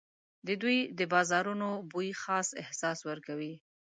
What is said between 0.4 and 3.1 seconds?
د دوی د بازارونو بوی خاص احساس